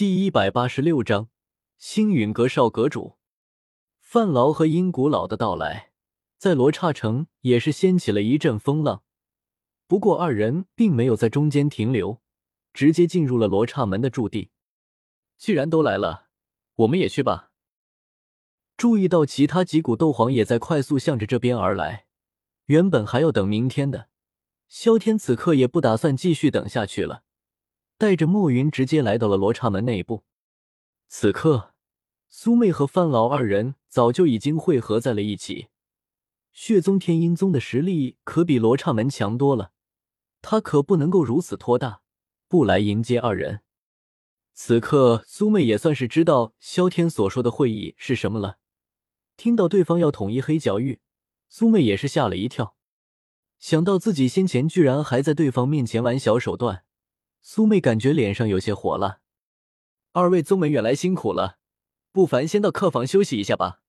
[0.00, 1.28] 第一百八十六章，
[1.76, 3.18] 星陨阁少阁主
[3.98, 5.92] 范劳和阴古老的到来，
[6.38, 9.02] 在罗刹城也是掀起了一阵风浪。
[9.86, 12.22] 不过二人并没有在中间停留，
[12.72, 14.48] 直接进入了罗刹门的驻地。
[15.36, 16.28] 既然都来了，
[16.76, 17.50] 我们也去吧。
[18.78, 22.06] 注意到其他几股斗皇也在快速向着这边而来，
[22.64, 24.08] 原本还要等明天的
[24.66, 27.24] 萧天，此刻也不打算继续等下去了。
[28.00, 30.24] 带着墨云直接来到了罗刹门内部。
[31.06, 31.74] 此刻，
[32.30, 35.68] 苏妹和范老二人早就已经汇合在了一起。
[36.50, 39.72] 血宗天阴宗的实力可比罗刹门强多了，
[40.40, 42.00] 他可不能够如此拖大，
[42.48, 43.60] 不来迎接二人。
[44.54, 48.56] 此刻，苏妹也算是知道萧天所说的会议是什么了。
[49.36, 51.00] 听到对方要统一黑角域，
[51.50, 52.74] 苏妹也是吓了一跳，
[53.58, 56.84] 想到自己先前居然还在对方面前玩小手段。
[57.42, 59.20] 苏妹感觉脸上有些火了，
[60.12, 61.58] 二位宗门远来辛苦了，
[62.12, 63.82] 不凡先到客房休息一下吧。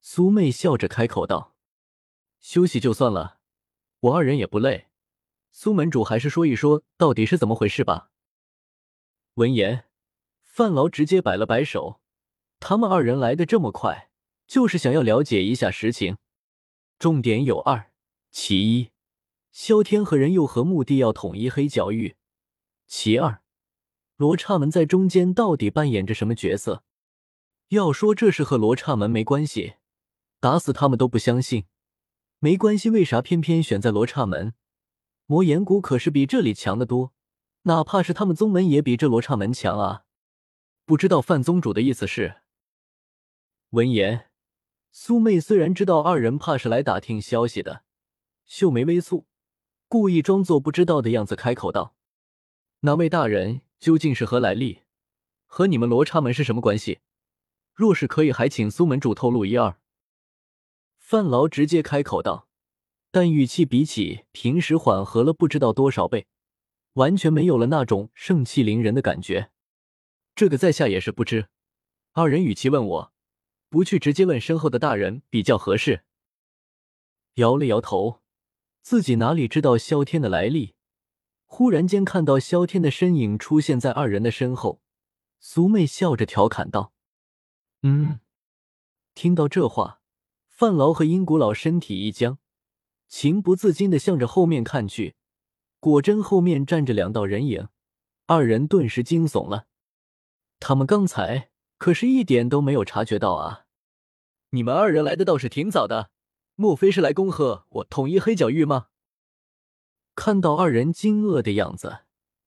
[0.00, 1.56] 苏妹笑着开口道
[2.38, 3.38] ：“休息就算了，
[4.00, 4.88] 我二人也不累。
[5.50, 8.10] 苏门主还是说一说到底是怎么回事吧。”
[9.34, 9.86] 闻言，
[10.42, 12.00] 范劳直接摆了摆手，
[12.60, 14.10] 他们二人来的这么快，
[14.46, 16.18] 就是想要了解一下实情。
[16.98, 17.92] 重点有二：
[18.30, 18.90] 其一，
[19.50, 22.16] 萧天和人又何目的要统一黑角域？
[22.88, 23.42] 其二，
[24.16, 26.82] 罗刹门在中间到底扮演着什么角色？
[27.68, 29.74] 要说这事和罗刹门没关系，
[30.40, 31.66] 打死他们都不相信。
[32.38, 34.54] 没关系，为啥偏偏选在罗刹门？
[35.26, 37.12] 魔岩谷可是比这里强得多，
[37.64, 40.04] 哪怕是他们宗门也比这罗刹门强啊！
[40.86, 42.36] 不知道范宗主的意思是？
[43.68, 44.30] 闻言，
[44.90, 47.82] 苏妹虽然知道二人怕是来打听消息的，
[48.46, 49.26] 秀眉微蹙，
[49.88, 51.97] 故意装作不知道的样子，开口道。
[52.80, 54.82] 那位大人究竟是何来历？
[55.46, 57.00] 和你们罗刹门是什么关系？
[57.74, 59.80] 若是可以，还请苏门主透露一二。
[60.96, 62.46] 范劳直接开口道，
[63.10, 66.28] 但语气比起平时缓和了不知道多少倍，
[66.92, 69.50] 完全没有了那种盛气凌人的感觉。
[70.36, 71.48] 这个在下也是不知。
[72.12, 73.12] 二人与其问我，
[73.68, 76.04] 不去直接问身后的大人比较合适。
[77.34, 78.20] 摇了摇头，
[78.82, 80.74] 自己哪里知道萧天的来历。
[81.50, 84.80] 忽然间看到萧天的身影出现在二人的身后，
[85.40, 86.92] 苏妹笑着调侃道
[87.82, 88.20] ：“嗯。”
[89.16, 90.00] 听到这话，
[90.46, 92.38] 范劳和殷古老身体一僵，
[93.08, 95.16] 情不自禁的向着后面看去，
[95.80, 97.66] 果真后面站着两道人影，
[98.26, 99.66] 二人顿时惊悚了。
[100.60, 103.64] 他们刚才可是一点都没有察觉到啊！
[104.50, 106.10] 你们二人来的倒是挺早的，
[106.54, 108.88] 莫非是来恭贺我统一黑角域吗？
[110.18, 112.00] 看到二人惊愕的样子，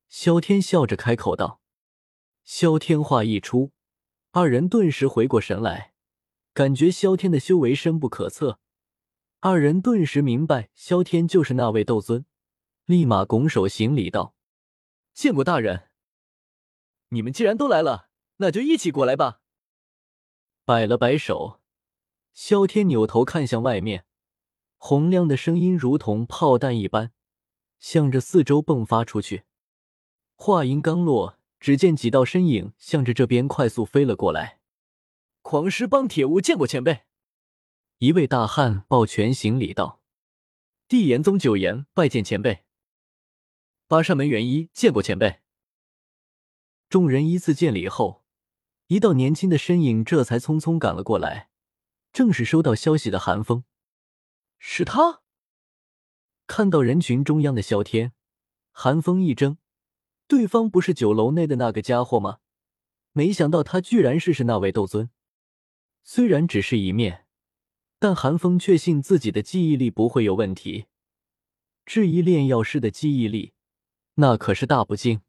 [0.10, 1.62] 萧天笑着开口道
[2.44, 3.72] ：“萧天话一出，
[4.32, 5.94] 二人顿时回过神来，
[6.54, 8.60] 感觉萧天的修为深不可测。
[9.40, 12.26] 二人顿时明白萧天就是那位斗尊，
[12.84, 14.36] 立马拱手行礼道
[15.16, 15.88] ：‘见过大人。’
[17.08, 19.40] 你们既然都来了，那就一起过来吧。”
[20.66, 21.62] 摆了摆手，
[22.34, 24.04] 萧天扭头看向外面，
[24.76, 27.14] 洪亮的声音如同炮弹一般。
[27.82, 29.44] 向着四周迸发出去。
[30.36, 34.62] 话音刚落，只见几道身影向着这边快速飞了过来。
[35.42, 37.02] 狂狮帮铁无见过前辈，
[37.98, 40.02] 一位大汉抱拳行礼道
[40.88, 42.64] ：“地炎宗九言拜见前辈。”
[43.88, 45.42] 八扇门元一见过前辈。
[46.88, 48.24] 众人依次见礼后，
[48.88, 51.50] 一道年轻的身影这才匆匆赶了过来，
[52.14, 53.64] 正是收到消息的寒风。
[54.60, 55.21] 是他。
[56.54, 58.12] 看到人群中央的萧天，
[58.74, 59.56] 寒风一怔，
[60.28, 62.40] 对方不是酒楼内的那个家伙吗？
[63.14, 65.10] 没想到他居然是是那位斗尊。
[66.04, 67.26] 虽然只是一面，
[68.00, 70.88] 但寒风确信自己的记忆力不会有问题。
[71.86, 73.54] 质疑炼药师的记忆力，
[74.16, 75.22] 那可是大不敬。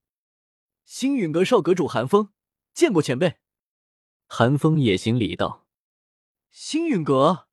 [0.84, 2.32] 星陨阁少阁主寒风，
[2.74, 3.36] 见过前辈。
[4.26, 5.68] 寒风也行礼道
[6.50, 7.46] ：“星陨阁。”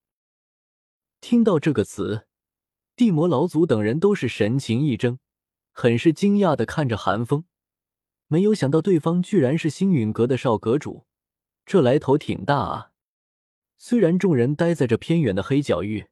[1.21, 2.28] 听到这个词。
[2.99, 5.19] 地魔老祖等人都是神情一怔，
[5.71, 7.45] 很是惊讶的看着寒风，
[8.27, 11.05] 没有想到对方居然是星陨阁的少阁主，
[11.65, 12.91] 这来头挺大啊！
[13.77, 16.07] 虽然众人待在这偏远的黑角域，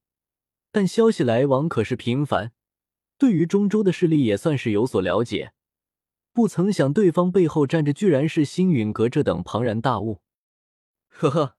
[0.72, 2.54] 但消息来往可是频繁，
[3.18, 5.52] 对于中州的势力也算是有所了解。
[6.32, 10.22] 不曾想对方背后站着居然是星陨阁这等庞然大物，
[11.10, 11.58] 呵呵。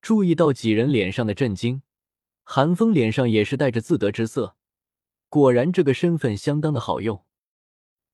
[0.00, 1.82] 注意到几人脸上的震惊。
[2.48, 4.56] 韩风脸上也是带着自得之色，
[5.28, 7.24] 果然这个身份相当的好用。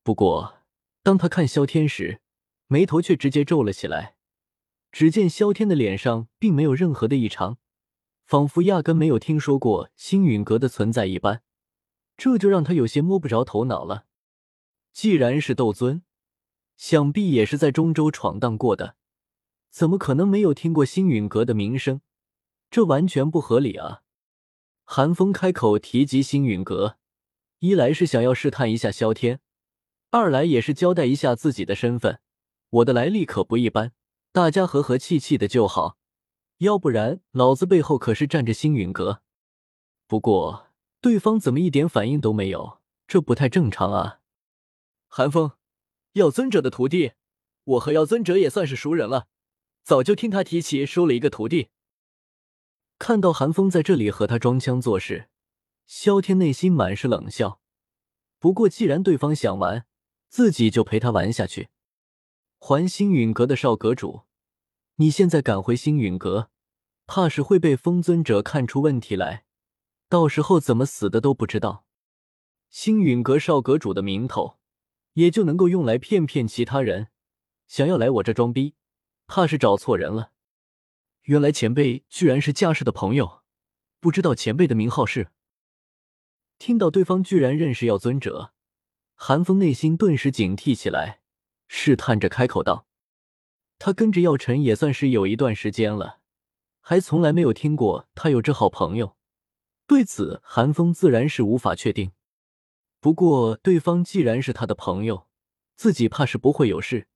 [0.02, 0.54] 不过，
[1.02, 2.22] 当他看萧天时，
[2.66, 4.16] 眉头却直接皱了起来。
[4.90, 7.58] 只见萧天的脸上并没有任何的异常，
[8.24, 11.42] 仿佛压根没有听说过星陨阁的存在一般，
[12.16, 14.06] 这就让他有些摸不着头脑了。
[14.94, 16.02] 既然是斗尊，
[16.78, 18.96] 想必也是在中州闯荡过的，
[19.70, 22.00] 怎么可能没有听过星陨阁的名声？
[22.70, 24.01] 这完全不合理啊！
[24.94, 26.98] 寒风开口提及星陨阁，
[27.60, 29.40] 一来是想要试探一下萧天，
[30.10, 32.20] 二来也是交代一下自己的身份，
[32.68, 33.92] 我的来历可不一般。
[34.32, 35.96] 大家和和气气的就好，
[36.58, 39.22] 要不然老子背后可是站着星陨阁。
[40.06, 40.66] 不过
[41.00, 44.18] 对方怎么一点反应都没有，这不太正常啊！
[45.08, 45.52] 寒风，
[46.12, 47.12] 药尊者的徒弟，
[47.64, 49.28] 我和药尊者也算是熟人了，
[49.82, 51.68] 早就听他提起收了一个徒弟。
[53.02, 55.28] 看到韩风在这里和他装腔作势，
[55.86, 57.60] 萧天内心满是冷笑。
[58.38, 59.86] 不过既然对方想玩，
[60.28, 61.70] 自己就陪他玩下去。
[62.60, 64.22] 还星陨阁的少阁主，
[64.98, 66.50] 你现在赶回星陨阁，
[67.08, 69.46] 怕是会被风尊者看出问题来，
[70.08, 71.84] 到时候怎么死的都不知道。
[72.70, 74.58] 星陨阁少阁主的名头，
[75.14, 77.08] 也就能够用来骗骗其他人。
[77.66, 78.76] 想要来我这装逼，
[79.26, 80.30] 怕是找错人了。
[81.22, 83.42] 原来前辈居然是驾驶的朋友，
[84.00, 85.28] 不知道前辈的名号是？
[86.58, 88.52] 听到对方居然认识药尊者，
[89.14, 91.20] 韩风内心顿时警惕起来。
[91.68, 92.86] 试探着开口道
[93.78, 96.18] ：“他跟着药尘也算是有一段时间了，
[96.80, 99.16] 还从来没有听过他有这好朋友。
[99.86, 102.12] 对此，韩风自然是无法确定。
[103.00, 105.28] 不过，对方既然是他的朋友，
[105.76, 107.06] 自己怕是不会有事。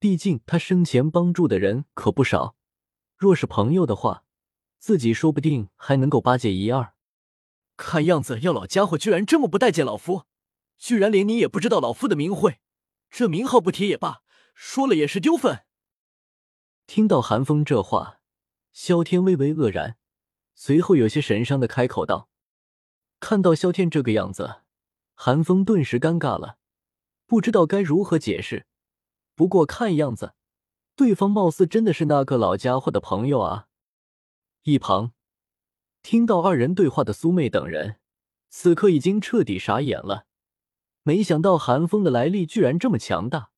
[0.00, 2.56] 毕竟他生前帮助的人可不少。
[3.24, 4.22] 若是朋友的话，
[4.78, 6.92] 自己说不定还能够巴结一二。
[7.74, 10.24] 看样子，药老家伙居然这么不待见老夫，
[10.76, 12.60] 居然连你也不知道老夫的名讳。”
[13.08, 14.20] 这名号不提也罢，
[14.52, 15.64] 说了也是丢份。
[16.86, 18.20] 听到韩风这话，
[18.72, 19.96] 萧天微微愕然，
[20.54, 22.28] 随后有些神伤的开口道
[23.20, 24.56] ：“看到萧天这个样子，
[25.14, 26.58] 韩风顿时尴尬了，
[27.24, 28.66] 不知道该如何解释。
[29.34, 30.34] 不过看样子，
[30.96, 33.68] 对方貌似真的是那个老家伙的朋友啊。”
[34.62, 35.12] 一旁
[36.02, 38.00] 听到二人对话的苏妹等人，
[38.48, 40.26] 此刻已经彻底傻眼了。
[41.02, 43.50] 没想到韩风的来历居然这么强大，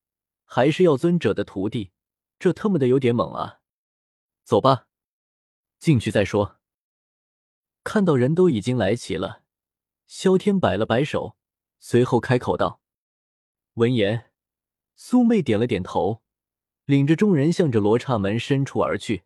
[0.43, 1.91] 还是药尊者的徒弟，
[2.37, 3.61] 这特么的有点猛啊！
[4.43, 4.87] 走吧，
[5.79, 6.57] 进去再说。
[7.83, 9.43] 看到人都已经来齐了，
[10.07, 11.37] 萧天摆了摆手，
[11.79, 12.81] 随后开口道
[13.75, 14.31] ：“闻言，
[14.95, 16.21] 苏妹点了点头，
[16.87, 19.21] 领着众人向着罗刹门深处而去。”